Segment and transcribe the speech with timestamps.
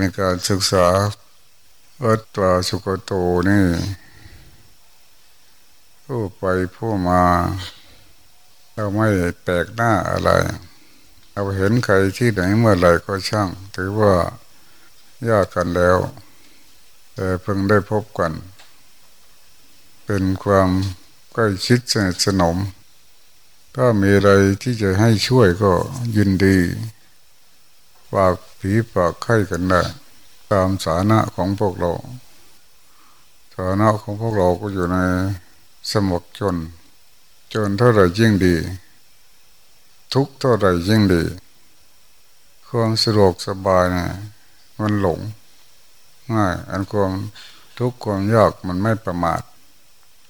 [0.00, 0.86] มีการศึกษา
[2.04, 3.12] วัดตาสุกโต
[3.48, 3.64] นี่
[6.04, 6.42] ผู้ไป
[6.74, 7.22] ผู้มา
[8.74, 9.08] เราไม่
[9.42, 10.30] แปลกหน้าอะไร
[11.32, 14.14] เราเห็นใครที่ไหนเมื่อไหร่ก็ช่าง ถือว่า
[15.28, 15.98] ยากกันแล้ว
[17.14, 18.32] แต่เพิ่งได้พบกัน
[20.04, 20.68] เป็นความ
[21.32, 22.56] ใกล้ชิดสนิทสนม
[23.74, 24.30] ถ้ามีอะไร
[24.62, 25.72] ที่จะให้ช่วยก็
[26.16, 26.58] ยินดี
[28.12, 29.82] ฝากผีฝากไข้กันได้
[30.52, 31.92] ตามสานะของพวกเรา
[33.54, 34.98] สานะของพวกเราก็อยู่ใน
[35.90, 36.56] สมบจน
[37.52, 38.54] จนเท่าไรยิ่งดี
[40.14, 41.22] ทุกเท่าไรยิ่งดี
[42.68, 44.06] ความสะดวกสบายนะ
[44.80, 45.20] มันหลง
[46.34, 47.12] ง่ายอันความ
[47.78, 49.42] ทุกข์ความยากมันไม่ประมาท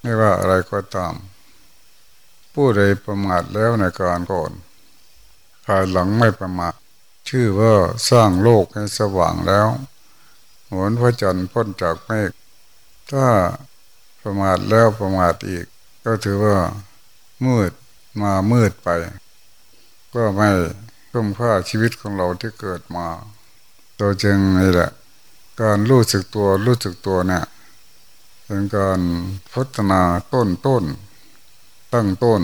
[0.01, 1.13] ไม่ว่าอะไรก็ตาม
[2.53, 4.51] ผู้ใดประมาทแล้วในการก่อน
[5.65, 6.73] ภายหลังไม่ประมาท
[7.29, 7.73] ชื่อว่า
[8.09, 9.67] สร้างโลกให้สว่างแล้ว
[10.71, 12.31] หมือนพระจันทร์พ้นจากเมฆ
[13.11, 13.27] ถ้า
[14.21, 15.65] ประมาทแล้วประมาทอีก
[16.03, 16.57] ก็ถือว่า
[17.45, 17.71] มืด
[18.21, 18.89] มามืดไป
[20.13, 20.49] ก็ไม่
[21.11, 23.07] คุ้มค่าชีวิตของเราที่เกิดมา
[23.99, 24.91] ตัวจึงนี่แหละ
[25.61, 27.43] การรู้สึกตัวรู้สึกตัวเนี่ย
[28.45, 28.99] เป็นการ
[29.53, 30.01] พัฒนา
[30.33, 30.83] ต้นต้น
[31.93, 32.41] ตั้งต้น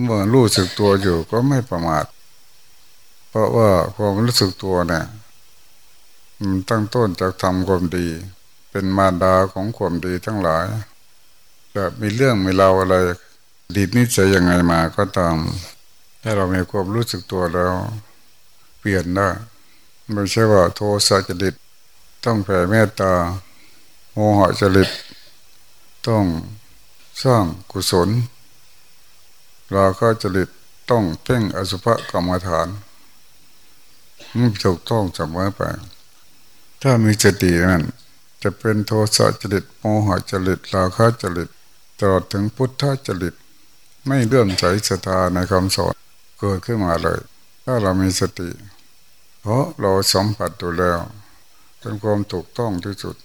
[0.00, 2.04] เมื่อรู้สึกตัวอยู่ก็ไม่ประมาท
[3.34, 5.04] เพราะว่าความรู้สึกตัวเนี่ย
[6.68, 8.06] ตั้งต้นจากทำความดี
[8.70, 10.66] เป็นมารดาของความดีทั้งหลาย
[11.74, 12.96] จะมีเรื่องมีเราอะไร
[13.74, 15.36] ดีนิสัยยังไงมาก็ตาม
[16.22, 17.72] ถ้าเรามีความรู้สึกตัวแล้ว
[18.78, 19.28] เปลี่ยนได้
[20.12, 21.54] ไม่ใช่ว่าโทสะจริต
[22.24, 23.12] ต้องแผ่เมตตา
[24.12, 24.90] โมหะจริต
[26.06, 26.24] ต้อง
[27.22, 28.08] สร้างกุศล
[29.70, 30.48] เราคะจริต
[30.90, 32.68] ต้องเพ่งอสุภกรรมฐาน
[34.38, 35.60] มันถูกต้องเสมอไป
[36.82, 37.82] ถ้ามีสตินั้น
[38.42, 41.48] จะเป็นโทสะจริตโมหะจริตราคะจริต
[41.98, 43.34] ตลอดถึงพุทธจริต
[44.06, 45.94] ไม่เลื่อมใสศรัทธาในคำสอน
[46.40, 47.20] เกิดขึ้นมาเลย
[47.64, 48.50] ถ้าเรามีสติ
[49.40, 50.98] เพราะเราสัมผัสดูแล้ว
[51.80, 53.16] เป็นความถูกต้องที่สุด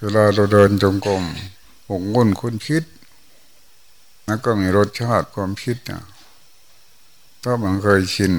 [0.00, 1.22] เวลาเราเดินจงกรม
[1.88, 2.84] หงงุ่นคุณคิด
[4.26, 6.04] นั่นก็มีรสชาติความคิดเนะ
[7.42, 8.32] ถ้ามันเคยชิน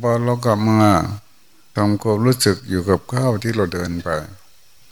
[0.00, 0.92] พอเรากลับมา
[1.76, 4.08] ทำความรู้สึกอยู่กับข้าวที่เราเดินไป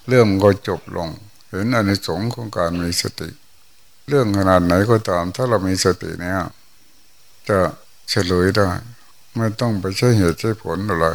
[0.08, 1.08] เรื่องก็จบลง
[1.48, 3.28] เห็นอนิสงส์ของการมีสติ
[4.08, 6.40] เรื่องขนาดไหนก็ตาม ถ้าเรามีสติเนี่ย
[7.48, 7.58] จะ
[8.08, 8.70] เฉลยได้
[9.36, 11.06] ไม่ต้องไปใช้เหตุใช้ผลอะไร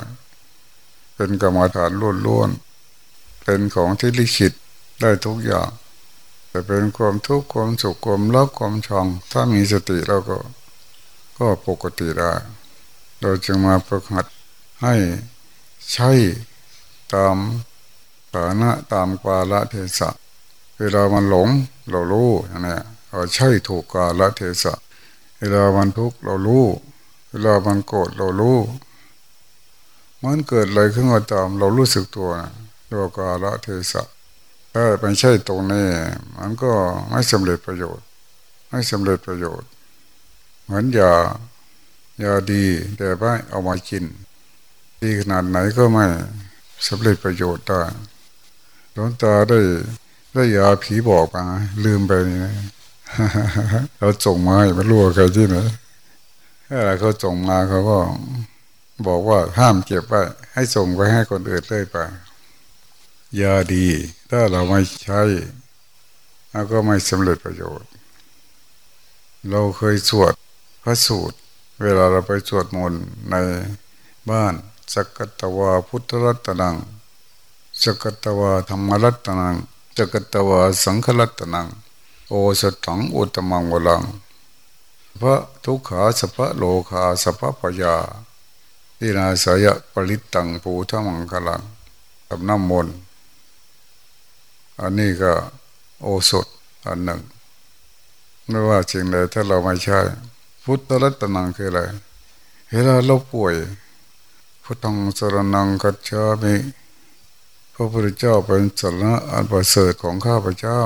[1.16, 1.92] เป็นกรรมฐาน
[2.26, 4.54] ล้วนๆเป็นของที่ลิขิต
[5.02, 5.70] ได้ทุกอย่าง
[6.50, 10.38] แต่เป็นความทุกข์ความสุขความรักความชังถ้ามีสติเราก็
[11.38, 12.34] ก็ปกติได้
[13.22, 14.26] เราจึงมาฝึกหัด
[14.82, 14.94] ให้
[15.92, 16.12] ใช่
[17.14, 17.36] ตาม
[18.34, 20.10] ฐานะตามกาลเทศะ
[20.80, 21.50] เวลามันหลง
[21.90, 22.30] เรารู้
[22.60, 24.74] นะเราใช่ถูกกาลเทศะ
[25.40, 26.66] เวลามันทุกข์เรารู้
[27.30, 28.58] เวลามันโกรธเรารู้
[30.24, 32.52] มันเกิดอะไรขึ้นมาตามเรารู้สึกตัวนะ
[32.92, 34.04] ตัวกาลเทศะ
[34.74, 35.88] ถ้าไม่ใช่ตรงนี้
[36.38, 36.72] มันก็
[37.10, 38.06] ไม่สำเร็จประโยชน์
[38.70, 39.70] ไม่สำเร็จประโยชน์
[40.64, 41.14] เหมือนยา
[42.24, 42.66] ยาดี
[42.98, 44.04] แต่ไม่เอามากิน
[45.02, 46.06] ดีขนาดไหนก็ไม่
[46.88, 47.82] สำเร็จประโยชน์ได้
[48.94, 49.60] หลวงตาได้
[50.34, 51.46] ได้ยาผีบอกมา
[51.84, 52.40] ลืมไปนี่
[53.98, 55.58] เราส่งมาให้ไม่รู้ใครที่ไหน
[56.68, 57.98] ถ้าเขาส่งมาเขาก็
[59.08, 60.22] บอกว่าห้ามเก็บไว้
[60.54, 61.96] ให้ส่งไปให้คนอื่นเลยไป
[63.42, 63.86] ยาดี
[64.30, 65.22] ถ้าเราไม่ใช้
[66.52, 67.90] เราก็ไม่สำเร็จประโยชน์
[69.50, 70.34] เราเคยสวด
[70.84, 71.38] พระสูตร
[71.82, 73.36] เวลาเราไปสวดมนต์ใน
[74.30, 74.54] บ้าน
[74.94, 76.76] สกตวาพุทธรัตนัง
[77.82, 79.56] สกตวาธรรมรัตนัง
[79.98, 81.68] สกตวาสังฆรัตนัง
[82.30, 84.04] โอสถังอุตมังวลัง
[85.22, 87.96] พระทุกขาสภะโลคาสภะปยา
[88.98, 91.62] ที่นาสายะปริตตังปูทมังกลัง
[92.28, 92.96] กับน้ำมนต์
[94.80, 95.34] อันนี้ก็
[96.02, 96.48] โอสถ
[96.88, 97.22] อันหนึ่ง
[98.48, 100.00] ไม่ว่าจริงเลยถ้าเราไม่ใช่
[100.70, 101.82] พุทธรัตนังคืออะไร
[102.70, 103.56] เวลาเราป่วย
[104.64, 106.56] พุทธังสรนังกัจฉามิ
[107.74, 110.80] พระพุทธเจ้าเป็นสรณะอันประเสริฐของข้าพเจ้า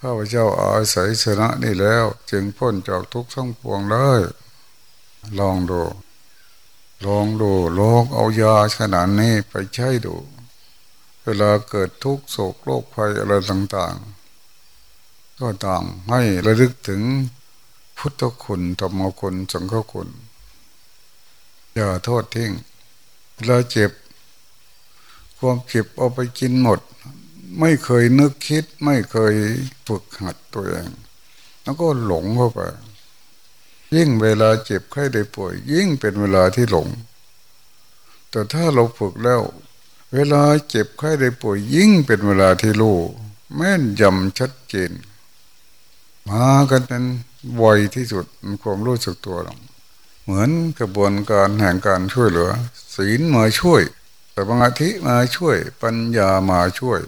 [0.00, 4.10] ข้าพเจ้าอาศัยสนะนี่แล้ว จึงพ้นจากทุกข์ทั้งปวงได้
[5.38, 5.82] ลองดู
[7.06, 10.14] ลองดูลองเอายาขนาดนี้ไปใช้ดู
[11.22, 13.96] เวลาเกิดทุกข์โศกโรคภัยอะไรต่าง
[14.66, 17.02] ๆ ก็ต่างให้ระลึกถึง
[17.98, 20.08] พุทธคุณธรรมคุณสังฆคุณ
[21.74, 22.52] อย่าโทษทิ้ง
[23.44, 23.90] เราเจ็บ
[25.38, 26.80] ความเจ็บเอาไปกินหมด
[27.60, 29.34] ไม่เคยนึกคิด ไม่เคย
[29.86, 30.88] ฝึกหัดตัวเอง
[31.62, 32.60] แล้วก็หลงเข้าไป
[33.94, 36.88] ยิ่งเวลาเจ็บไข้ได้ป่วย ยิ่งเป็นเวลาที่หลง
[38.30, 39.42] แต่ถ้าเราฝึกแล้ว
[40.14, 42.98] เวลาเจ็บไข้ได้ป่วย ยิ่งเป็นเวลาที่รู้
[43.54, 44.92] แม่นยำชัดเจน
[46.28, 47.04] มากันเป็น
[47.56, 47.64] ไว
[47.94, 48.24] ที่สุด
[48.62, 49.54] ความรู้สึกตัวเรา
[50.22, 52.50] เหมือนกระบวนการแห่งการช่วยเหลือ
[52.96, 53.82] ศีลมาช่วย
[54.36, 57.00] สมาธิมาช่วย ปัญญามาช่วย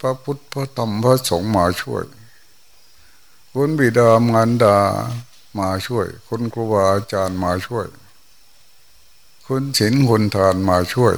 [0.00, 2.04] พระพุทธพระธรรมพระสงฆ์มาช่วย
[3.52, 4.76] คุณบิดามารดา
[5.58, 7.86] มาช่วย คุณครูบาอาจารย์มาช่วย
[9.46, 11.14] คุณศีลคุณทานมาช่วย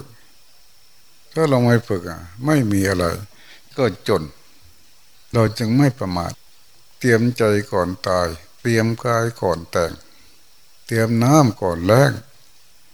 [1.33, 3.05] ถ้าเราไม่ฝึกอะ ไม่มีอะไร
[3.77, 4.23] ก็จน
[5.33, 6.33] เราจึงไม่ประมาท
[6.99, 8.29] เตรียมใจก่อนตาย
[8.61, 9.93] เตรียมกายก่อนแต่ง
[10.87, 12.13] เตรียมน้ำก่อนแลก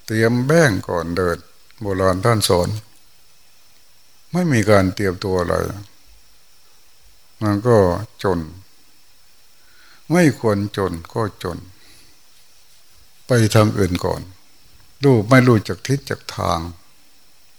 [0.07, 1.39] เตรียมแบ้งก่อนเดิน
[1.81, 2.69] โบราณท่านสอน
[4.33, 5.55] ไม่มีการเตรียมตัวอะไร
[7.43, 7.79] มันก็
[8.23, 8.39] จน
[10.13, 11.59] ไม่ควรจนก็จน
[13.27, 14.21] ไปทางอื่นก่อน
[15.05, 16.61] ดูไม่รู้จักทิศจากทาง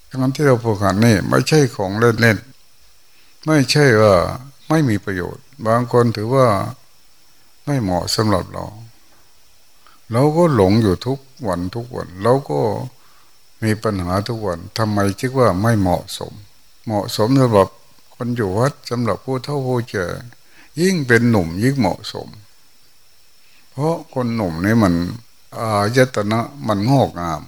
[0.10, 4.16] ทั้งที่เราพูดกันนี่ไม่ใช่ของเล่นๆไม่ใช่ว่า
[4.70, 6.48] ไม่มีประโยชน์ บางคนถือว่า
[7.66, 8.66] ไม่เหมาะสำหรับเรา
[10.12, 12.60] เราก็หลงอยู่ทุกวันทุกวัน เราก็
[13.64, 16.34] มีปัญหาทุกวันทำไมจึงว่าไม่เหมาะสม
[16.86, 17.70] เหมาะสมสำหรับ
[18.16, 20.06] คนอยู่วัดสำหรับผู้เฒ่าผู้แก่
[20.82, 22.28] ยิ่งเป็นหนุ่มยิ่งเหมาะสม
[23.72, 24.94] เพราะคนหนุ่มนี่มัน
[25.60, 27.44] อายตนะมันงอกงาม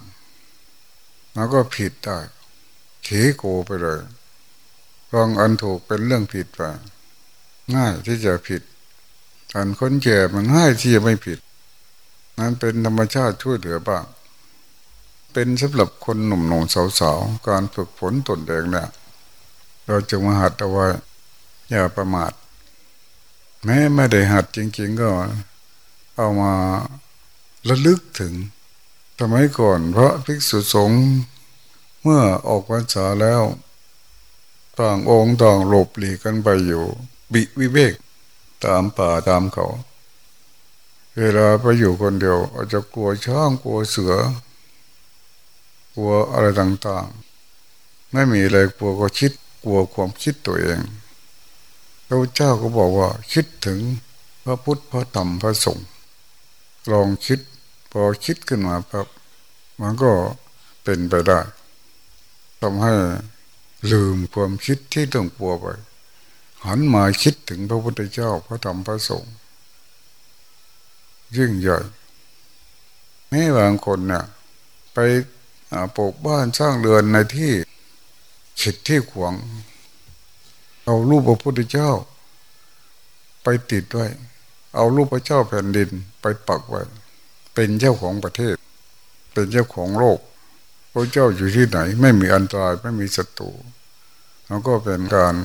[1.33, 2.17] แล้วก็ผิดได้
[3.03, 3.99] เขโกไปเลย
[5.11, 6.61] ฟังอันถูกเป็นเรื่องผิดไป
[7.73, 8.61] ง่ายที่จะผิด
[9.53, 11.39] การคนแก่มันง่ายที่จะไม่ผิด
[12.39, 14.05] นั้นเป็นธรรมชาติช่วยเหลือบ้าง
[15.33, 16.63] เป็นสำหรับคนหนุ่มหนุ่ม
[16.99, 18.87] สาวๆ การฝึกฝนตนเองเนี่ย
[19.87, 20.87] เราจะมาหัดเอาไว้
[21.69, 22.31] อย่าประมาท
[23.63, 25.09] แม้ไม่ได้หัดจริง ๆ ก็
[26.15, 26.53] เอามา
[27.69, 28.33] ระลึกถึง
[29.19, 31.03] สมัยก่อนพระภิกษุสงฆ์
[32.01, 33.41] เมื่อออกพรรษาแล้ว
[34.79, 36.85] ต่างองค์ต่างหลบหลีกกันไปอยู่
[37.35, 37.93] บิวิเวก
[38.65, 39.67] ตามป่าตามเขา
[41.17, 44.13] เวลาไปอยู่คนเดียว อาจจะกลัวช้างกลัวเสือ
[45.95, 49.31] กลัวอะไรต่างๆ ไม่มีอะไรกลัวก็คิด
[49.63, 50.79] กลัวความคิดตัวเอง
[52.07, 53.79] พระเจ้าก็บอกว่าคิดถึง
[54.43, 55.87] พระพุทธพระธรรมพระสงฆ์
[56.91, 57.39] ลองคิด
[57.91, 59.07] พอคิดขึ้นมาครับ
[59.81, 60.11] มันก็
[60.83, 61.39] เป็นไปได้
[62.61, 62.93] ทำให้
[63.91, 65.65] ลืมความคิดที่ต้องกลัวไป
[66.67, 69.33] หันมาคิดถึงพระพุทธเจ้าพระธรรมพระสงฆ์
[71.37, 71.79] ยิ่งใหญ่
[73.29, 74.23] แม้บางคนเนี่ย
[74.93, 74.97] ไป
[75.95, 77.51] ปลูกบ้านสร้างเรือนในที่
[78.61, 79.33] ขิดที่ขวง
[80.85, 81.89] เอารูปพระพุทธเจ้า
[83.43, 84.07] ไปติดไว้
[84.75, 85.89] เอารูปพระเจ้าแผ่นดิน
[86.21, 86.81] ไปปักไว้
[87.53, 88.55] เป็นเจ้าของประเทศ
[89.33, 90.19] เป็นเจ้าของโลก
[90.93, 93.51] พระเจ้าอยู่ที่ไหน ไม่มีอันตรายไม่มีศัตรู
[94.47, 95.35] แล้วก็เป็นการ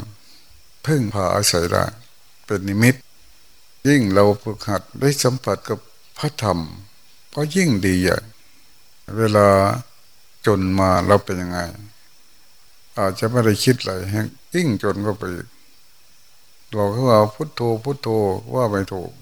[0.86, 1.84] พึ่งพาอาศัยได้
[2.46, 2.94] เป็นนิมิต
[3.88, 5.78] ยิ่งเราฝึกหัดได้สัมผัสกับ
[6.18, 6.58] พระธรรม
[7.34, 8.18] ก็ยิ่งดีใหญ่
[9.18, 9.48] เวลา
[10.46, 11.58] จนมาเราเป็นยังไง
[12.98, 13.90] อาจจะไม่ได้คิดอะไร
[14.54, 15.24] ยิ่งจนก็ไป
[16.74, 18.08] บอกเขาว่าพุทโธพุทโธ
[18.54, 19.12] ว่าไม่ถูก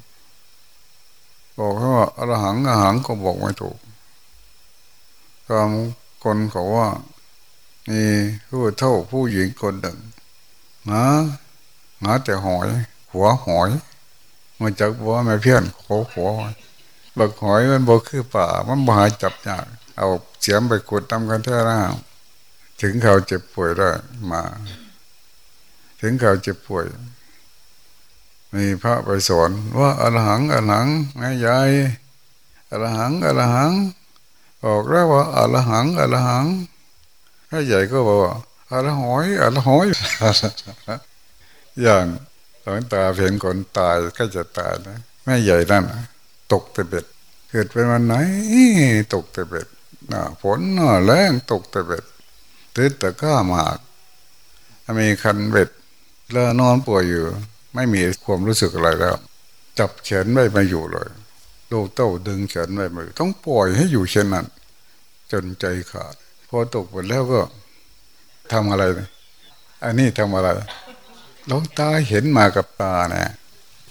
[1.59, 3.79] บอกเขาว่าอรหังอรหังก็บอกไม่ถูก
[5.49, 5.71] บาง
[6.23, 6.89] คนเขาว่า
[7.89, 8.03] มี
[8.49, 9.99] ผู้เท่าผู้หญิงคนหนึ่ง
[10.89, 11.05] หา
[12.03, 12.69] หาแต่หอย
[13.13, 13.71] หัวหอย
[14.61, 16.15] มาจากบัวแม่เพี้ยนโขโข
[17.19, 20.09] บักหอยมันบกคือป่า มันบ่หาจับยากเอา
[20.41, 21.81] เสียมไปกดตำกันแท้หน้า
[22.81, 23.91] ถึงเขาเจ็บป่วยได้
[24.31, 24.43] มา
[26.01, 26.85] ถึงเขาเจ็บป่วย
[28.55, 30.87] มีพระไปสอนว่าอรหังอรหัง
[31.17, 31.71] แม่ยาย
[32.71, 33.73] อรหังอรหัง
[34.63, 36.47] บอกแล้วว่าอรหังอรหัง
[37.49, 38.35] แม่ใหญ่ก็บอกว่า
[38.71, 39.87] อรหอยอรหอย
[41.83, 42.05] อย่าง
[42.63, 45.85] หลวงตาเห็นคนตายก็จะตายนะแม่ใหญ่นั่น
[46.53, 47.07] ตกแต่เบ็ด
[47.51, 48.15] เกิดเป็นวันไหน
[49.15, 49.69] ตกแต่เบ็ด
[50.09, 52.05] หน้าฝนหน้าแรงตกแต่เบ็ด
[52.77, 53.79] ตื่นแต่ก้ามาก
[55.01, 55.71] มีคันเบ็ด
[56.33, 57.25] แล้วนอนป่วยอยู่
[57.75, 59.17] ไม่มีความรู้สึกอะไรแล้ว
[59.79, 61.09] จับแขนไว้มาอยู่เลย
[61.71, 64.47] ลูกเต้าดึงแขนไว้มาต้องปล่อยให้อยู่เช่นนั้น
[65.33, 66.15] จนใจขาด
[66.49, 67.41] พอตกหมดแล้วก็
[68.53, 68.85] ทำอะไร
[69.85, 70.49] อันนี้ทำอะไร
[71.49, 73.29] หลวงตาเห็นมากับตาเนี่ย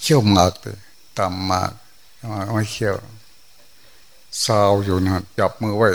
[0.02, 0.78] เขี้ยวมากเลย
[1.20, 1.72] ต่ำมาก
[2.54, 2.96] ไม่เขี้ยว
[4.46, 5.90] สาวอยู่นะจับมือไว้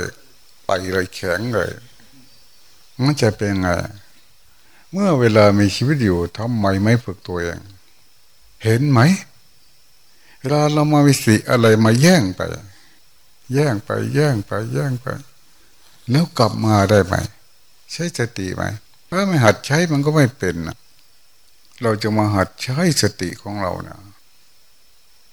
[0.64, 1.70] ไปเลยแข็งเลย
[3.02, 3.68] มันจะเป็นไง
[4.92, 7.58] เมื่อเวลามีชีวิตอยู่ทำไมไม่ฝึกตัวเอง
[8.64, 9.00] เห็นไหม
[10.40, 12.40] เวลาเรามาวิสิอะไรมาแย่งไป
[13.52, 15.06] แย่งไป แย่งไป แย่งไป
[16.10, 17.14] แล้วกลับมาได้ไหม
[17.92, 18.62] ใช้สติไหม
[19.08, 20.76] ถ้าไม่หัดใช้มันก็ไม่เป็นนะ
[21.82, 24.00] เราจะมาหัดใช้สติของเราเนะ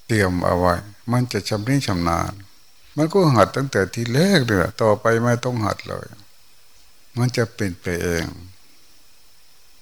[0.07, 0.73] เตรียมเอาไว้
[1.11, 2.31] มันจะชำนิชำนาญ
[2.97, 6.07] มันก็หัดตั้งแต่ทีแรกเลยต่อไปไม่ต้องหัดเลย
[7.17, 8.25] มันจะเป็นไปเอง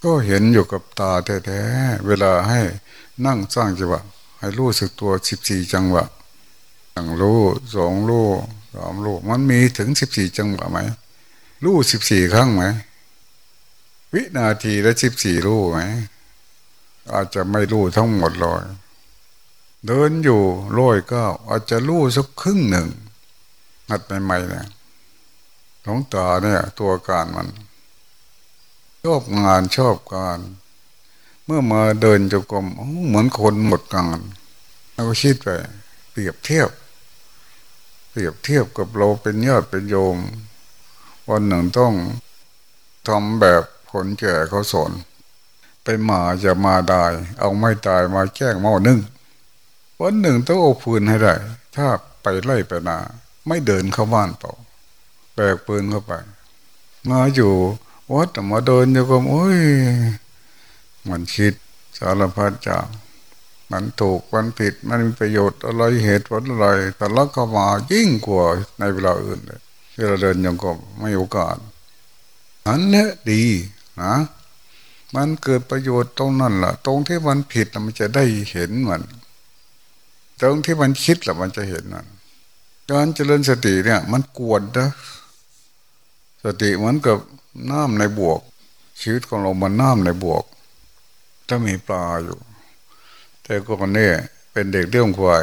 [0.03, 1.11] ก็เห็นอยู่กับตา
[1.45, 2.61] แท้ๆเวลาให้
[3.25, 4.01] นั่งสร้างจังหวะ
[4.39, 6.03] ให้รู้สึกตัวสิบสี่จังหวะ
[6.93, 7.41] หนึ่งรู้
[7.75, 8.29] สองรู้
[8.73, 10.77] สามรู้มันมีถึงสิบสี่จังหวะไหม
[11.63, 12.63] รู้สิบสี่ครั้งไหม
[14.13, 15.79] วินาทีละสิบสี่รู้ไหม
[17.13, 18.63] อาจจะไม่รู้ทั้งหมดเลย
[19.85, 20.41] เดินอยู่
[20.77, 22.87] ร้อยก้าอาจจะรู้สักครึ่งหนึ่ง
[23.89, 24.67] หัดใหม่ๆเนี่ย
[25.83, 27.47] หลงตาเนี่ยตัวการมัน
[29.03, 30.39] ชอบงานชอบการ
[31.45, 32.65] เมื่อมาเดินจงกรม
[33.07, 34.21] เหมือนคนหมดกาน
[34.93, 35.47] เราก็คิดไป
[36.11, 36.69] เปรียบเทียบ
[38.09, 40.17] เปรียบเทียบกับเราเป็นญาติเป็นโยม
[41.29, 41.93] วันหนึ่งต้อง
[43.07, 44.91] ทำแบบคนแก่เขาสอน
[45.89, 47.05] ไปมาจะมาได้
[47.39, 48.99] เอาไม่ตายมาแก้งเมานึ่ง
[49.99, 51.33] วันหนึ่งต้องเอาปืนให้ได้
[51.75, 51.87] ถ้า
[52.21, 52.97] ไปไล่ไปนา
[53.47, 54.53] ไม่เดินเข้าบ้านเปล่า
[55.33, 56.13] แบกปืนเข้าไป
[57.09, 57.53] มาอยู่
[58.13, 59.59] วัดมาเดินอยู่ก็โอ้ย
[61.09, 61.53] มันคิด
[61.97, 62.85] สารพัดจาก
[63.71, 66.67] มันถูกมันผิดมันมีประโยชน์อะไรเหตุผลอะไร
[66.97, 68.45] แต่ละก็มายิ่งกว่า
[68.79, 69.61] ในเวลาอื่นเลย
[69.95, 71.57] เวลาเดินยังก็ไม่โอกาส
[72.67, 73.43] นั้นแหละดี
[74.01, 74.13] นะ
[75.15, 79.01] มันเกิดประโยชน์ตรงนั้นแหละตรงที่มันผิดมันจะได้เห็นมัน
[80.41, 82.07] ตรงที่มันคิดแหละมันจะเห็นนั่น
[82.91, 84.89] การเจริญสติเนี่ย มันกวนนะ
[86.43, 87.17] สติเหมือนกับ
[87.71, 88.39] น้ำในบวก
[89.01, 90.43] ชีวิตของเรามันน้ำในบวก
[91.47, 92.37] ถ้ามีปลาอยู่
[93.43, 94.13] แต่ก็มันเนี่ย
[94.51, 95.41] เป็นเด็กเลี้ยงควาย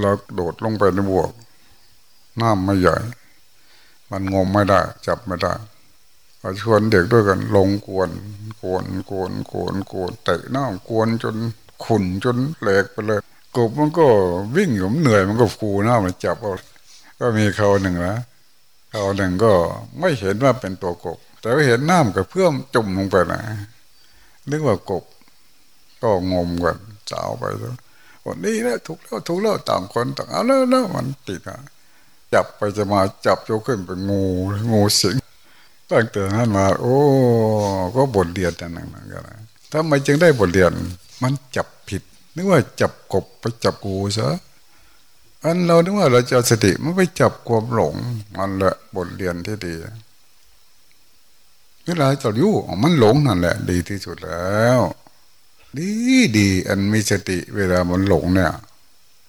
[0.00, 1.30] เราโดดลงไปในบวก
[2.40, 2.96] น้ำไม่ใหญ่
[4.10, 5.52] มันงมไม่ได้ จับไม่ได้
[6.60, 8.10] ชวนเด็กด้วยกันลงกวน
[8.62, 11.36] กวนกวนกวนกวนเตะน้ำกวนจน
[11.84, 13.20] ขุนจนแหลกไปเลย
[13.56, 14.06] กบมันก็
[14.56, 16.54] วิ่งอยู่เหนื่อยมันก็ฟูหน้ามันจับเอา
[17.18, 18.16] ก็มีเขาหนึ่งนะ
[18.90, 19.52] เขาหนึ่งก็
[19.98, 23.40] ไม่เห็นว่าเป็นตัวกบ แต่ว่าเห็นน้ำกับเพื่อมจุ่มลงไปนะ
[24.50, 25.04] นึกว่ากบ
[26.02, 26.78] ก็งมกัน
[27.10, 27.74] สาวไปแล้ว
[28.26, 31.58] วันนี้นะถูกแล้วถูกแล้วต่างคนต่างเอาแล้วแล้วมันติดอะ
[32.34, 34.22] จับไปจะมาจับโจขึ้นเป็นงู
[34.72, 35.16] งูสิง
[35.90, 36.96] ตั้งแต่นั้นมา โอ้
[37.94, 39.30] ก็บทเรียนแต่นั้นกัน
[39.72, 40.72] ทำไมจึงได้บทเรียน
[41.22, 42.02] มันจับผิด
[42.34, 44.28] นึกว่าจับกบไปจับกูซะ
[45.42, 47.94] อันเรานึกว่าเราจะสติมันไปจับความหลง
[48.36, 49.74] มันแหละบทเรียนที่ดี
[51.84, 54.80] เวลาจะรู้มันหลงนั่นแหละ ดีที่สุดแล้ว
[55.78, 55.90] ดี
[56.38, 58.52] ดีอันมีสติ เวลามันหลงเนี่ย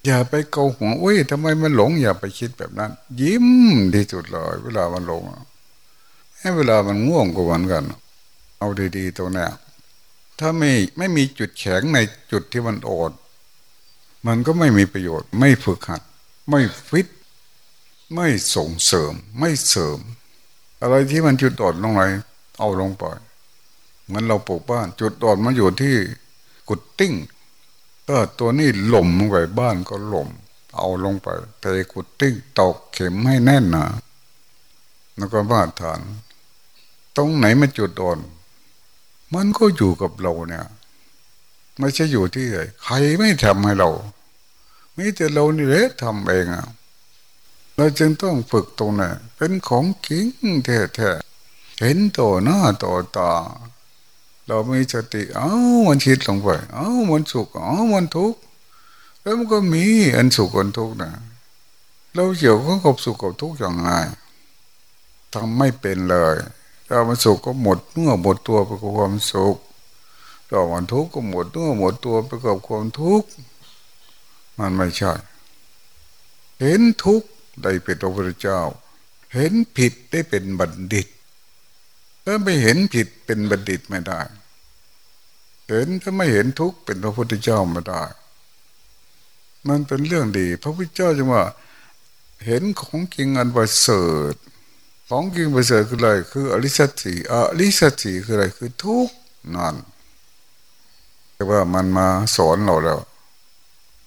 [0.05, 3.47] อย่าไปเกาหัวอุ้ยทำไมมันหลง อย่าไปคิดแบบนั้น ยิ้ม
[3.93, 5.23] ที่สุดเลย เวลามันหลง
[6.45, 7.83] ให้เวลามันง่วงก็เหมือนกัน
[8.59, 9.47] เอาดีๆตรงนี้
[10.39, 11.99] ถ้าไม่ไม่มีจุดแข็งใน
[12.31, 13.11] จุดที่มันโอด
[14.27, 16.01] มันก็ไม่มีประโยชน์ ไม่ฝึกหัด
[16.49, 17.07] ไม่ฟิต
[18.15, 19.99] ไม่ส่งเสริม ไม่เสริม
[20.81, 22.01] อะไรที่มันจุดอ่อนลงไป
[22.59, 23.03] เอาลงไป
[24.05, 25.95] เหมือนเราปลูกบ้าน จุดอ่อนมันอยู่ที่
[26.69, 27.13] footing
[28.07, 30.29] ก็ตัวนี้หล่มลงไปบ้านก็หล่ม
[30.75, 31.27] เอาลงไป
[31.59, 33.85] เท footing ตอกเข็มให้แน่นหนา
[35.17, 36.01] แล้วก็บ้านฐาน
[37.17, 38.19] ตรงไหนมันจุดอ่อน
[39.33, 40.65] มันก็อยู่กับเราเนี่ย
[41.79, 43.89] ไม่ใช่อยู่ที่ไหนใครไม่ทำให้เรา
[44.93, 46.67] ไม่แต่เรานี่แหละทำเองอะ
[47.75, 50.25] เราจึงต้องฝึกตรงนี้นเป็นของจริง
[50.65, 53.31] แท้ๆเห็นต่อหน้าต่อตา
[54.47, 55.51] เรามีสติ เอ้า
[55.87, 58.39] มันคิดลงไป เอ้ามันสุข เอ้ามันทุกข์
[59.21, 61.11] แล้วมันก็มีอันสุขอันทุกข์นะ
[62.13, 63.89] เราเกี่ยวข้องกับสุขกับทุกข์อย่างไร
[65.33, 66.35] ทำไม่เป็นเลย
[66.87, 69.57] ถ้ามันสุขก็หมดเมื่อหมดตัวไปกับความสุข
[70.49, 73.29] ถ้ามันทุกข์ก็หมดเมื่อหมดตัวไปกับความทุกข์
[74.59, 75.13] มันไม่ใช่
[76.61, 77.27] เห็นทุกข์
[77.61, 78.59] ได้เป็นพระพุทธเจ้า
[79.33, 81.07] เห็นผิดได้เป็นบัณฑิต
[82.25, 84.21] ถ้าไม่เห็นผิดเป็นบัณฑิตไม่ได้
[85.69, 88.03] เห็นถ้าไม่เห็นทุกข์เป็นพระพุทธเจ้าไม่ได้
[89.67, 91.43] มันเป็นเรื่องดี พระพุทธเจ้าจึงว่า
[92.45, 94.35] เห็นของจริงอันประเสริฐ
[95.09, 99.09] ของจริงประเสริฐคืออะไรคืออริสตสีอริสตสีคืออะไรคือทุก
[99.55, 99.75] นั่น
[101.33, 102.99] แต่ว่ามันมาสอนเราแล้ว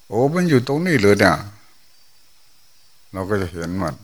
[0.07, 1.35] โอ้มันอยู่ตรงนี้เลยเนี่ย
[3.11, 3.95] เราก็จะเห็นมัน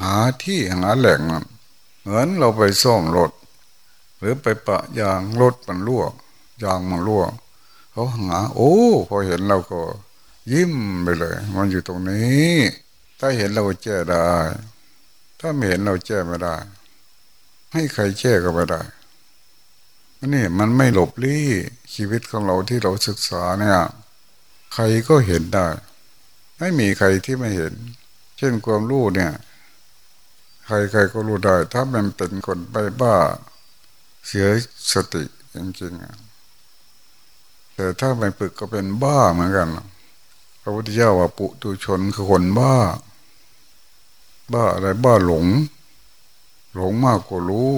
[0.00, 1.44] หาที่หาแหล่งมัน
[2.00, 3.30] เหมือนเราไปซ่อมรถ
[4.18, 6.04] หรือไปปะยางรถมันรั่ว
[6.62, 7.24] ยางมันรั่ว
[7.92, 8.74] เขาหาโอ้
[9.08, 9.80] พอเห็นเราก็
[10.52, 12.52] ยิ้มไปเลย มันอยู่ตรงนี้
[13.18, 14.28] ถ้าเห็นเราแก้ได้
[15.46, 16.56] ถ้าไม่เห็นเราแก้ไม่ได้
[17.72, 18.80] ให้ใครแก้ก็ไม่ได้
[20.34, 21.46] นี่มันไม่หลบลี้
[21.94, 23.78] ชีวิตของเราที่เราศึกษาเนี่ย
[24.74, 25.66] ใครก็เห็นได้
[26.58, 27.74] ไม่มีใครที่ไม่เห็น
[28.38, 29.32] เช่นความรู้เนี่ย
[30.66, 33.16] ใครใครก็รู้ได้ ถ้ามันเป็นคนไปบ้า
[34.26, 34.46] เสีย
[34.92, 35.24] สติ
[35.54, 39.68] จริงๆแต่ถ้าไม่ฝึกก็เป็นบ้าเหมือนกัน
[40.60, 42.74] พระพุทธเจ้าว่าปุตุชนคือคนบ้า
[44.52, 45.46] บ้าอะไรบ้าหลง
[46.74, 47.72] หลงมากกว่ารู้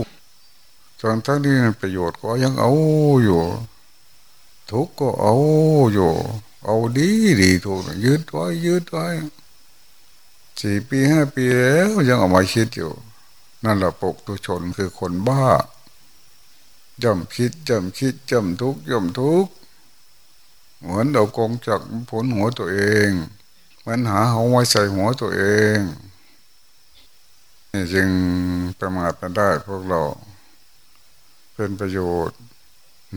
[1.01, 2.71] จนทั้งที่ประโยชน์ก็ยังเอา
[3.23, 3.43] อยู่
[4.71, 5.35] ทุกก็เอา
[5.93, 6.13] อยู่
[6.65, 9.07] เอาดีดีถูกยืดไว้ยืดไว้
[10.61, 12.93] สี่ปีห้าปีแล้วยังเอามาคิดอยู่
[13.65, 15.45] นั่นแหละปกตุชนคือคนบ้า
[17.03, 19.47] จำคิดจำคิดจำทุกจำทุก
[20.81, 21.81] เหมือนเรากงจาก
[22.11, 23.11] ผลหัวตัวเอง
[23.87, 25.43] มันหาเอาไว้ใส่หัวตัวเอ
[25.77, 25.79] ง
[27.95, 28.11] จึง
[28.79, 30.03] ประมาทไม่ได้พวกเรา
[31.55, 32.39] เป็นประโยชน์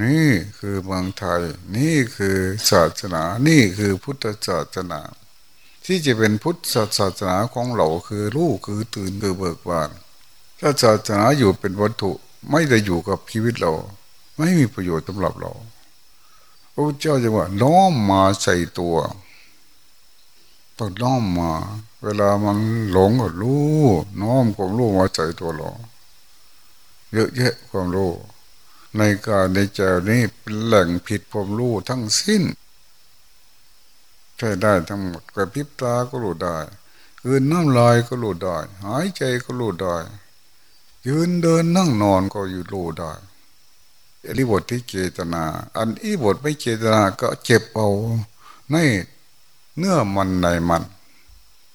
[0.01, 0.27] นี่
[0.59, 1.41] คือเมืองไทย
[1.77, 2.37] นี่คือ
[2.69, 5.01] ศาสนา นี่คือพุทธศาสนา
[5.85, 6.57] ที่จะเป็นพุทธ
[6.97, 9.89] ศาสนาของเราคือลูกคือตื่นคือเบิกบาน
[10.59, 12.11] ถ้าศาสนาอยู่เป็นวัตถุ
[12.51, 13.71] ไม่ได้อยู่กับชีวิตเรา
[14.37, 15.51] ไม่มีประโยชน์สำหรับเรา
[16.73, 18.95] พระเจ้าจะว่าน้อมมาใส่ตัว
[20.77, 21.51] ต้องน้อมมา
[22.03, 22.57] เวลามัน
[22.91, 23.79] หลงก็รู้
[24.21, 25.71] น้อมความรู้มาใส่ตัวเรา
[27.11, 28.11] เยอะแยะความรู้
[28.97, 32.43] ในการในใจนี้เป็นแหล่งผิดความรู้ทั้งสิ้น
[34.37, 36.57] ใช่ได้ทั้งหมดกระพริบตาก็รู้ได้
[37.21, 39.95] คืนน้ำลายก็รู้ได้ หายใจก็รู้ได้
[41.07, 43.11] ยืนเดินนั่งนอนก็อยู่รู้ได้
[44.27, 45.43] อริบทที่เจตนา
[45.77, 47.87] อันอีบทไม่เจตนาก็เจ็บเอา
[48.71, 48.75] ใน
[49.77, 50.83] เนื้อมันในมัน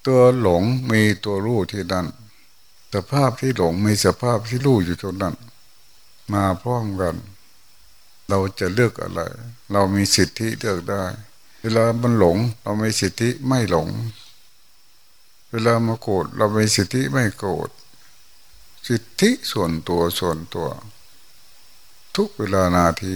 [0.07, 2.07] ตัวหลงมีตัวรู้ที่นั่น
[2.93, 5.35] สภาพที่หลงมีสภาพที่รู้อยู่ตรงนั้น
[6.33, 7.15] มาพร้อมกัน
[8.29, 9.21] เราจะเลือกอะไร
[9.71, 11.03] เรามีสิทธิเลือกได้
[11.61, 13.87] เวลามันหลง เราไมีสิทธิไม่หลง
[15.51, 17.69] เวลามาโกรธเราไมีสิทธิไม่โกรธ
[18.87, 20.67] สิทธิส่วนตัวส่วนตัว
[22.15, 23.15] ทุกเวลานาที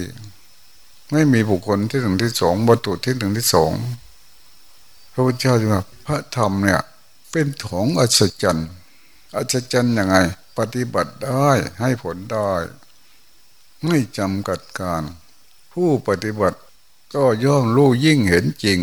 [1.11, 3.71] ไม่มีบุคคลที่หนึ่งที่สองวัตถุที่หนึ่งที่สอง
[5.19, 6.81] ระพุทธเจ้าจะว่าพระธรรมเนี่ย
[7.31, 8.69] เป็นของอัศจรรย์
[9.35, 10.15] อัศจรรย์ยังไง
[10.57, 12.51] ปฏิบัติได้ให้ผลได้
[13.83, 15.03] ไม่จำกัดการ
[15.73, 16.59] ผู้ปฏิบัติ
[17.15, 18.79] ก็ย่อมรู้ยิ่งเห็นจริง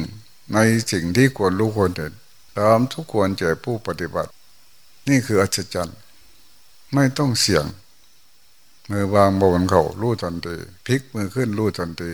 [0.55, 0.59] ใน
[0.91, 2.13] สิ่งที่ควรรู้ควรเห็น
[2.59, 4.31] ตามทุกควรแก่ผู้ปฏิบัติ
[5.09, 5.99] นี่คืออัศจรรย์
[6.95, 7.65] ไม่ต้องเสี่ยง
[8.91, 12.13] มือวางบนเขารู้ทันทีพลิกมือขึ้นรู้ทันที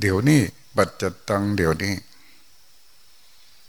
[0.00, 0.42] เดี๋ยวนี้
[0.78, 1.94] บัดจัดตังเดี๋ยวนี้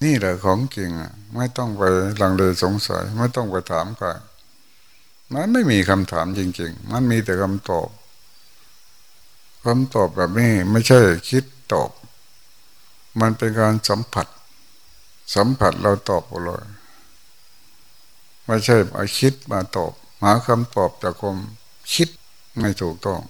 [0.04, 1.82] นี่แหละของจริงอะ ไม่ต้องไป
[2.22, 4.08] ลังเลสงสัย ไม่ต้องไปถามใคร
[5.34, 7.88] มันไม่มีคำถามจริง ๆ มันมีแต่คำตอบ
[9.65, 11.89] คำตอบแบบนี้ไม่ใช่คิดตอบ
[13.19, 14.28] มันเป็นการสัมผัส
[15.36, 16.63] สัมผัสเราตอบเลย
[18.45, 21.38] ไม่ใช่มาคิดมาตอบ หาคำตอบจากความ
[21.93, 22.10] คิด
[22.60, 23.22] ไม่ถูกต้อง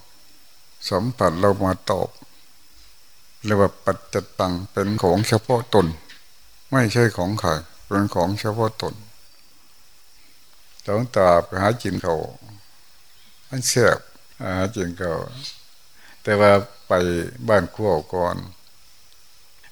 [0.90, 2.08] สัมผัสเรามาตอบ
[3.44, 5.86] เรียกว่าปัจจตังเป็นของเฉพาะตน
[6.70, 7.50] ไม่ใช่ของใคร
[7.86, 8.94] เป็นของเฉพาะตน
[10.86, 12.14] ต้องตาไปหาจินเขา
[13.48, 14.00] มันเสียบ
[14.56, 15.12] หาจินเขา
[16.22, 16.52] แต่ว่า
[16.88, 16.92] ไป
[17.48, 18.36] บ้านขั้วก่อน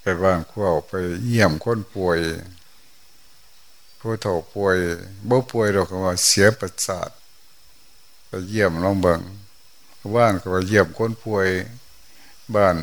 [0.00, 0.92] ไปบ้านขั้วไป
[1.26, 2.18] เยี่ยมคนป่วย
[3.98, 4.76] ผู้เฒ่าป่วย
[5.28, 7.10] บ่ป่วยเราก็ว่าเสียประสาท
[8.26, 9.20] ไปเยี่ยมลองเบิง
[10.16, 11.48] บ้านก็ไปเยี่ยมคนป่วย
[12.54, 12.76] บ้าน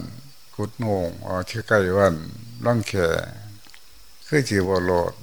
[0.56, 2.16] กุดโนงอ๋อที่ใกล้บ้าน
[2.66, 2.94] ร่องแข
[4.28, 5.14] คือจีบอลด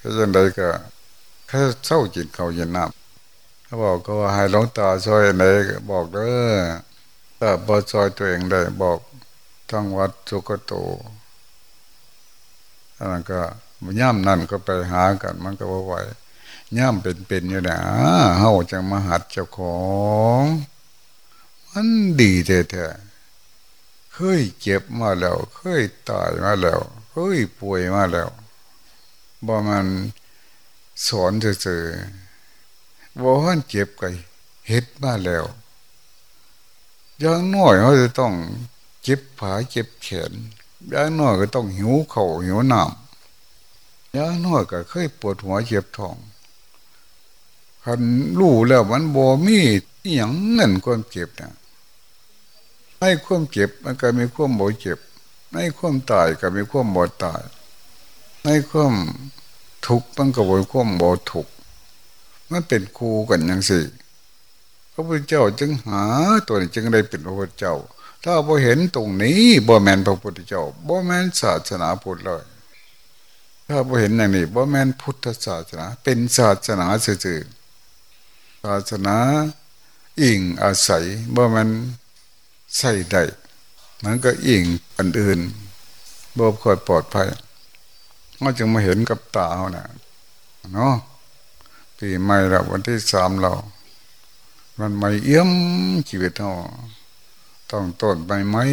[0.00, 0.68] ก็ยังไดก็
[1.48, 5.42] แค่เศร้าจิตเขาเย็นน้ำเขาบอกก็ว่าให้หลวงตาซอยไหน
[5.90, 6.54] บอกเด้อ
[7.38, 8.98] ถ้าบอซอยตัวเองได้บอก
[9.70, 10.72] ทั้งวัดสุกโต
[12.96, 13.40] อันนั้นก็
[14.00, 15.94] ย่ำนั่นก็ไปหากันมันก็ว่าไหว
[16.76, 17.76] ย่ำเป็นๆอยู่นะ
[18.38, 19.78] เฮาจังมาหัดเจ้าขอ
[20.42, 20.44] ง
[21.68, 21.88] มัน
[22.20, 23.03] ดีแท้ๆ
[24.16, 26.80] เคยเจ็บมาแล้ว เคยตายมาแล้ว
[27.12, 28.28] เฮ้ยป่วยมาแล้ว
[29.46, 29.86] บ่มัน
[31.06, 31.84] สอนเจอ
[33.20, 34.04] บ่ฮันเจ็บไก
[34.68, 35.44] เฮ็ดมาแล้ว
[37.20, 38.34] อย่างน้อยเขาจะต้อง
[39.02, 40.32] เจ็บขาเจ็บแขน
[40.90, 46.16] อย่างน้อยก็ต้องหิวเข่าหิวน้ำอย่างน้อยก็เคยปวดหัวเจ็บท้อง
[47.84, 48.02] คัน
[48.38, 49.58] รู้แล้วมันบ่มี
[50.14, 51.52] อย่างนั่นความเจ็บนะ
[53.04, 54.98] ให้ความเจ็บมันก็มีความบ่เจ็บ
[55.54, 57.42] ให้ความตายก็มีความบ่ตาย
[58.44, 58.94] ให้ความ
[59.86, 61.52] ทุกข์มันก็บ่ความบ่ทุกข์
[62.50, 63.80] มันเป็นคู่กันอย่างสิ
[64.92, 66.02] พระพุทธเจ้าจึงหา
[66.46, 67.74] ตัวนี้จึงได้เป็นพระพุทธเจ้า
[68.24, 72.44] ถ้าบ่เห็นตรงนี้บ่แมนพระพุทธเจ้าบ่แมนศาสนาพุทธเลย
[73.68, 77.40] ถ้าบ่เห็นอย่างนี้บ่แมนพุทธศาสนา เป็นศาสนาสื่อ
[78.64, 79.16] ศาสนา
[80.20, 81.04] อิงอาศัย
[81.36, 81.70] บ่แมน
[82.78, 83.22] ใส่ได้
[84.04, 84.64] มันก็อิง
[84.96, 85.38] อันอื่น
[86.36, 87.28] บ่ค่อยปลอดภัย
[88.40, 89.86] ก็จึงมาเห็นกับตาเนะ
[90.72, 90.94] เนาะ
[91.96, 93.52] ปีใหม่ละวันที่สามเรา
[94.78, 95.50] มันไม่เอี้ยม
[96.08, 96.50] ชีวิตเรา
[97.70, 98.64] ต้องต้นใบไม้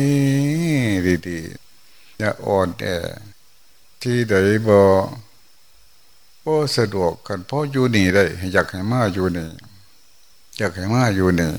[1.28, 2.86] ดีๆอย่าอ่อนแอ
[4.02, 4.36] ที่ใด
[4.68, 4.80] บ่
[6.46, 9.48] บ่สะดวกกันเพราะอยู่นี่ได้ อยากให้มาอยู่นี่
[10.58, 11.52] อยากให้มาอยู่นี่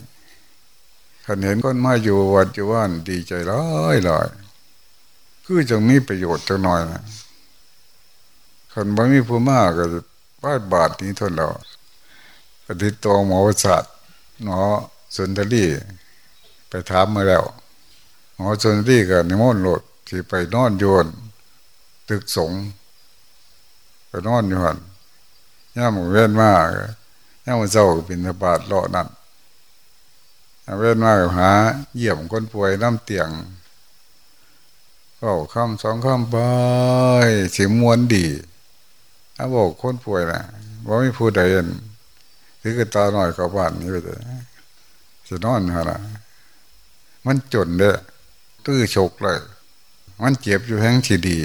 [1.25, 4.29] ขันเห็นก้อนมาอยู่วัดอยู่ว่านดีใจร้อยลอย
[5.45, 7.03] คือจะมีประโยชน์จังหน่อยนะ
[8.73, 9.85] ขันบ่มีผู้มากก็
[10.43, 11.49] บ้าบาทนี้ทนเรา
[12.65, 13.93] ปฏิตองหมอศาสตร์
[14.45, 14.61] หมอ
[15.15, 15.65] สุนทรี
[16.69, 17.45] ไปถามมาแล้ว
[18.37, 21.07] หมอสุนทรีก็นิมนต์โหลดที่ไปนอนโยน
[22.09, 22.53] ตึกสง
[24.09, 24.79] ไปนอนอยู่หัน
[25.77, 26.67] ย่ามเว้นมาก
[27.45, 29.09] ย่ามเจ้าเป็นบาทเลาะนั่น
[30.79, 31.51] เว้นมากหา
[31.97, 33.31] เยี่ยมคนป่วยน้ำเตียง
[35.21, 36.37] ก็คำสองคำไป
[37.57, 38.27] สียมวนดี
[39.37, 40.43] ถ้าบอกคนป่วยนะ
[40.87, 41.69] ว่าไม่พูดใดเอง
[42.61, 44.21] ถือกระตาหน่อยกับบ้านนี้ไปเลย
[45.27, 46.01] จะนอนฮะนะ
[47.25, 47.97] มันจนเด้อ
[48.67, 49.39] ตื้อฉกเลย
[50.23, 51.39] มันเจ็บอยู่แห่งที่ดี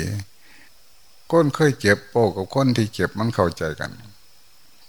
[1.31, 3.91] ก้นเคยเจ็บโปกับคนที่เจ็บมันเข้าใจกัน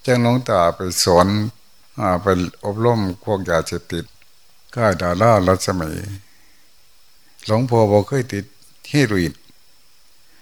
[0.02, 1.26] แจ้งหลวงตาไปสอน
[1.98, 2.26] อไป
[2.64, 4.04] อบรมพวกยาเสพติด
[4.78, 5.90] ก็ดาราลัศมี
[7.46, 8.44] หลวงพ่อบอกเคยติด
[8.88, 9.34] เฮโรอีน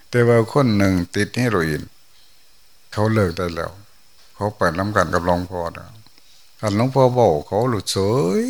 [0.09, 1.83] แต่ว่าคนหนึ่งติดเฮโรอีน
[2.92, 3.72] เขาเลิกได้แล้ว
[4.35, 5.87] เขาไปน้ำกันกับหลวงพ่อนะ
[6.61, 7.96] กันหลวงพ่อบอกเขาหลุดเฉ
[8.40, 8.42] ย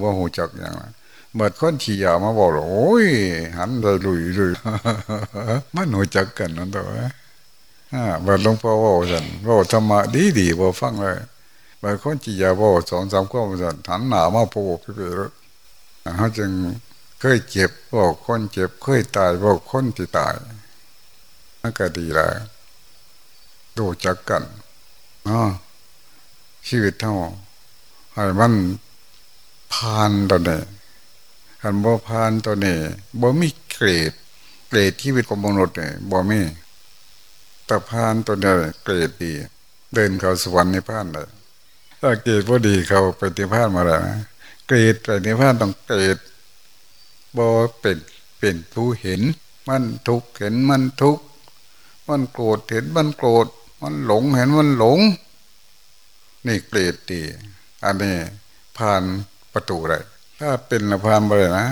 [0.00, 0.92] ว่าหูจักอย่างนั้น
[1.34, 3.06] เมื่อคนขี่ยามาบอกโอ้ย
[3.56, 4.52] หันได้ลุยลุย
[5.74, 6.82] มันหูจักกันนั่นตัว
[7.94, 11.16] อ่าเมื่อหลวงพ่อบอกฉันบอกธรรมะดีดีบอกฟังเลย
[11.78, 15.20] เมื่อคนขี่ยาบอสองสามข้อฉันหันหนามาพูดพี่เร
[16.16, 16.50] เขาจึง
[17.20, 20.34] เคยเจ็บบอกคนเจ็บ เคยตายบอกคนที่ตาย
[21.60, 22.32] นั่นก็ดีแล้ว
[23.76, 24.42] ดูจักกัน
[25.28, 25.40] อ๋อ
[26.68, 27.14] ชีวิตเท่า
[28.14, 28.54] ให้มัน
[29.72, 30.60] ผ่านตอนนี้
[31.60, 32.78] ขันบ่ผ่านตัวนี้
[33.20, 34.12] บ่มีเกรด
[34.68, 36.40] เกรดชีวิตของมนุษย์เนี่ยบ่มี
[37.66, 39.32] แต่ผ่านตัวนี้เกรดดี
[39.94, 41.28] เดินเข้าสวรรค์ในผ่านเลย
[42.00, 44.18] ถ้าเกรดว่าดีเขาปในผ่านมาแล้วนะ
[44.66, 46.18] เกรดปในผ่านต้องเกรด
[47.36, 47.46] บ่
[47.80, 47.98] เป็น
[48.38, 49.20] เป็นผู้เห็น
[49.68, 51.18] มันทุกเห็นมันทุก
[52.08, 53.46] มันโกรธเห็นมันโกรธ
[53.82, 54.98] มันหลงเห็นมันหลง
[56.46, 57.22] นี่เกรดดี
[57.84, 58.16] อันนี้
[58.78, 59.02] ผ่าน
[59.52, 59.98] ประตูได้
[60.40, 61.68] ถ้าเป็นละพานไปเลยนะ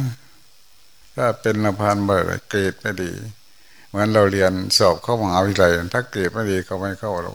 [1.16, 3.10] ถ้าเป็นละพานไปเลยเกรดไม่ดี
[3.88, 7.32] เหมือนเราเรียนสอบเข้ามหาวิทยาลัยถ้าเกรดไม่ดีเขาไม่เข้าเรา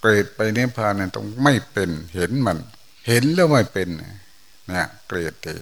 [0.00, 2.58] เกรดไปนิพพานเนี่ยต้องไม่เป็นเห็นมัน
[3.08, 5.54] เห็นแล้วไม่เป็นเนี่ยเกรดดี